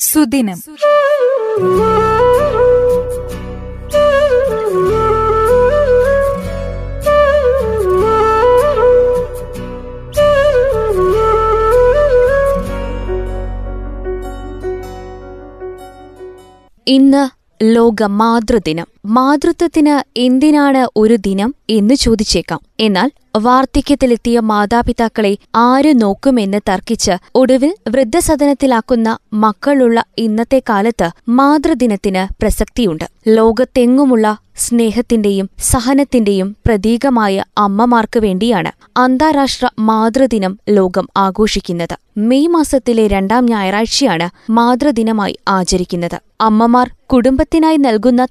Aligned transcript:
സുദിനം. 0.00 0.58
ഇന്ന് 16.86 17.22
ലോക 17.64 18.02
മാതൃദിനം 18.06 18.86
മാതൃത്വത്തിന് 19.04 20.18
എന്തിനാണ് 20.18 20.88
ഒരു 20.96 21.16
ദിനം 21.16 21.54
എന്ന് 21.70 21.94
ചോദിച്ചേക്കാം. 21.94 22.60
എന്നാൽ 22.80 23.10
വാർദ്ധക്യത്തിലെത്തിയ 23.36 24.40
മാതാപിതാക്കളെ 24.40 25.36
ആര് 25.54 26.02
നോക്കുമെന്ന് 26.02 26.60
തർക്കിച്ച് 26.68 27.12
ഒടുവിൽ 27.34 27.74
വൃദ്ധസദനത്തിലാക്കുന്ന 27.88 29.18
മക്കളുള്ള 29.32 30.04
ഇന്നത്തെ 30.18 30.62
കാലത്ത് 30.68 31.10
മാതൃദിനത്തിന് 31.28 32.42
പ്രസക്തിയുണ്ട്. 32.42 33.04
ലോകത്തെങ്ങുമുള്ള 33.28 34.38
സ്നേഹത്തിന്റെയും 34.56 35.50
സഹനത്തിന്റെയും 35.58 36.56
പ്രതീകമായ 36.66 37.44
അമ്മമാർക്ക് 37.58 38.18
വേണ്ടിയാണ് 38.18 38.72
അന്താരാഷ്ട്ര 38.96 39.68
മാതൃദിനം 39.78 40.58
ലോകം 40.68 41.08
ആഘോഷിക്കുന്നത്. 41.16 41.96
മെയ് 42.16 42.48
മാസത്തിലെ 42.48 43.06
രണ്ടാം 43.06 43.46
ഞായറാഴ്ചയാണ് 43.46 44.52
മാതൃദിനമായി 44.52 45.38
ആചരിക്കുന്നത്. 45.48 46.20
അമ്മമാർ 46.40 46.90
കുടുംബത്തിനായി 47.12 47.76
നൽകുന്ന 47.76 48.26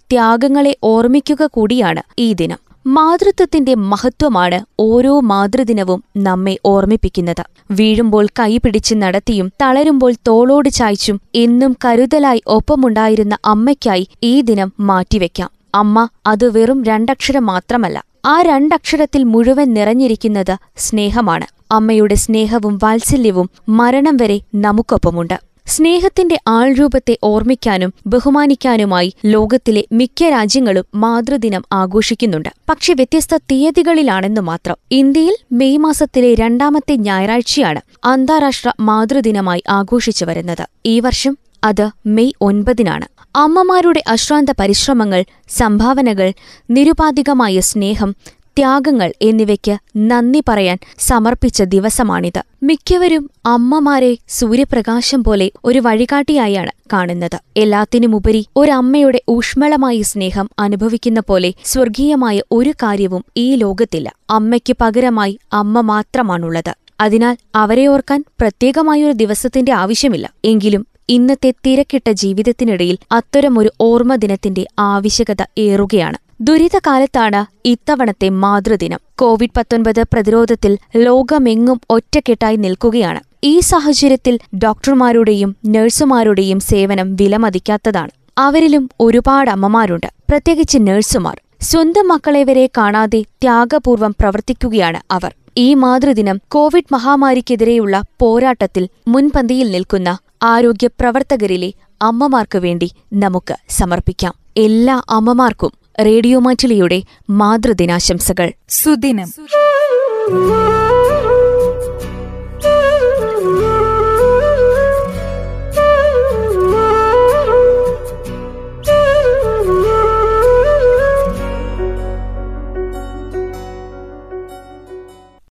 ത്യാഗങ്ങളെ 0.59 0.77
ഓർമ്മിക്കുക 0.83 1.49
കൂടിയാണ് 1.53 2.01
ഈ 2.17 2.33
ദിനം. 2.33 2.59
മാതൃത്വത്തിന്റെ 2.87 3.73
മഹത്വമാണ് 3.91 4.59
ഓരോ 4.79 5.13
മാതൃദിനവും 5.19 6.03
നമ്മെ 6.17 6.55
ഓർമ്മിപ്പിക്കുന്നത്. 6.65 7.43
വീഴുമ്പോൾ 7.71 8.25
കൈപിടിച്ച് 8.39 8.95
നടത്തിയും 8.95 9.47
തളരുമ്പോൾ 9.61 10.13
തോളോട് 10.27 10.69
ചായ്ച്ചും 10.69 11.17
എന്നും 11.35 11.75
കരുതലായി 11.85 12.41
ഒപ്പമുണ്ടായിരുന്ന 12.47 13.37
അമ്മയ്ക്കായി 13.45 14.05
ഈ 14.23 14.41
ദിനം 14.41 14.71
മാറ്റിവെക്കാം. 14.79 15.49
അമ്മ 15.75 16.07
അത് 16.25 16.45
വെറും 16.57 16.83
രണ്ടക്ഷരം 16.83 17.45
മാത്രമല്ല 17.45 17.97
ആ 18.25 18.41
രണ്ടക്ഷരത്തിൽ 18.41 19.23
മുഴുവൻ 19.23 19.67
നിറഞ്ഞിരിക്കുന്നത് 19.73 20.55
സ്നേഹമാണ്. 20.77 21.47
അമ്മയുടെ 21.71 22.15
സ്നേഹവും 22.15 22.79
വാത്സല്യവും 22.83 23.47
മരണം 23.69 24.15
വരെ 24.21 24.37
നമുക്കൊപ്പമുണ്ട്. 24.55 25.37
സ്നേഹത്തിന്റെ 25.69 26.39
ആൾരൂപത്തെ 26.47 27.17
ഓർമ്മിക്കാനും 27.23 27.93
ബഹുമാനിക്കാനുമായി 28.07 29.13
ലോകത്തിലെ 29.25 29.83
മിക്ക 29.91 30.29
രാജ്യങ്ങളും 30.29 30.85
മാതൃദിനം 30.95 31.63
ആഘോഷിക്കുന്നുണ്ട്. 31.71 32.49
പക്ഷെ 32.69 32.93
വ്യത്യസ്ത 32.93 33.37
തീയതികളിലാണെന്നു 33.37 34.41
മാത്രം. 34.41 34.77
ഇന്ത്യയിൽ 34.91 35.35
മെയ് 35.51 35.77
മാസത്തിലെ 35.77 36.35
രണ്ടാമത്തെ 36.35 36.95
ഞായറാഴ്ചയാണ് 36.95 37.81
അന്താരാഷ്ട്ര 38.05 38.71
മാതൃദിനമായി 38.79 39.63
ആഘോഷിച്ചു 39.69 40.25
വരുന്നത്. 40.25 40.65
ഈ 40.85 40.99
വർഷം 40.99 41.37
അത് 41.63 41.89
മെയ് 42.05 42.31
ഒൻപതിനാണ്. 42.41 43.07
അമ്മമാരുടെ 43.35 44.03
അശ്രാന്ത 44.07 44.49
പരിശ്രമങ്ങൾ 44.59 45.25
സംഭാവനകൾ 45.49 46.33
നിരുപാധികമായ 46.69 47.59
സ്നേഹം 47.59 48.15
ത്യാഗങ്ങൾ 48.59 49.13
എന്നിവയ്ക്ക് 49.21 49.77
നന്ദി 49.97 50.43
പറയാൻ 50.49 50.77
സമർപ്പിച്ച 50.99 51.63
ദിവസമാണിത്. 51.63 52.43
മിക്കവരും 52.63 53.29
അമ്മമാരെ 53.45 54.17
സൂര്യപ്രകാശം 54.29 55.23
പോലെ 55.23 55.51
ഒരു 55.65 55.79
വഴികാട്ടിയായാണ് 55.79 56.71
കാണുന്നത്. 56.93 57.39
എല്ലാത്തിനുമുപരി 57.57 58.47
ഒരമ്മയുടെ 58.55 59.21
ഊഷ്മളമായ 59.29 60.01
സ്നേഹം 60.01 60.49
അനുഭവിക്കുന്ന 60.59 61.19
പോലെ 61.19 61.53
സ്വർഗീയമായ 61.63 62.41
ഒരു 62.51 62.69
കാര്യവും 62.69 63.25
ഈ 63.37 63.55
ലോകത്തില്ല. 63.55 64.11
അമ്മയ്ക്ക് 64.29 64.75
പകരമായി 64.81 65.39
അമ്മ 65.53 65.81
മാത്രമാണുള്ളത്. 65.81 66.75
അതിനാൽ 66.99 67.37
അവരെ 67.55 67.87
ഓർക്കാൻ 67.87 68.23
പ്രത്യേകമായൊരു 68.39 69.11
ദിവസത്തിന്റെ 69.11 69.71
ആവശ്യമില്ല. 69.71 70.29
എങ്കിലും 70.45 70.87
ഇന്നത്തെ 71.09 71.53
തിരക്കിട്ട 71.65 72.11
ജീവിതത്തിനിടയിൽ 72.11 72.97
അത്തരമൊരു 73.11 73.71
ഓർമ്മ 73.81 74.15
ദിനത്തിന്റെ 74.15 74.65
ആവശ്യകത 74.79 75.45
ഏറുകയാണ്. 75.57 76.17
ദുരിതകാലത്താണ് 76.41 77.67
ഇത്തവണത്തെ 77.67 78.29
മാതൃദിനം. 78.29 78.99
കോവിഡ് 79.15 79.49
പത്തൊൻപത് 79.57 80.03
പ്രതിരോധത്തിൽ 80.13 80.77
ലോകമെങ്ങും 80.95 81.81
ഒറ്റക്കെട്ടായി 81.89 82.55
നിൽക്കുകയാണ്. 82.55 83.19
ഈ 83.43 83.59
സാഹചര്യത്തിൽ 83.59 84.39
ഡോക്ടർമാരുടെയും 84.57 85.55
നഴ്സുമാരുടെയും 85.65 86.59
സേവനം 86.59 87.15
വിലമതിക്കാത്തതാണ്. 87.15 88.09
അവരിലും 88.37 88.89
ഒരുപാട് 88.99 89.49
അമ്മമാരുണ്ട്. 89.49 90.07
പ്രത്യേകിച്ച് 90.29 90.77
നഴ്സുമാർ. 90.81 91.41
സ്വന്തം 91.61 92.07
മക്കളെ 92.07 92.43
വരെ 92.43 92.69
കാണാതെ 92.77 93.21
ത്യാഗപൂർവം 93.21 94.15
പ്രവർത്തിക്കുകയാണ് 94.19 95.13
അവർ. 95.13 95.35
ഈ 95.57 95.73
മാതൃദിനം 95.73 96.39
കോവിഡ് 96.47 96.93
മഹാമാരിക്കെതിരെയുള്ള 96.93 98.01
പോരാട്ടത്തിൽ 98.19 98.87
മുൻപന്തിയിൽ 99.07 99.71
നിൽക്കുന്ന 99.71 100.17
ആരോഗ്യ 100.43 100.87
പ്രവർത്തകരിലെ 100.87 101.73
അമ്മമാർക്കു 102.01 102.57
വേണ്ടി 102.57 102.91
നമുക്ക് 103.13 103.55
സമർപ്പിക്കാം. 103.69 104.33
എല്ലാ 104.57 105.01
അമ്മമാർക്കും 105.09 105.78
റേഡിയോ 106.05 106.39
മാറ്റിലിയുടെ 106.39 107.03
മാതൃദിനാശംസകൾ. 107.29 108.53
സുദിനം. 108.69 109.33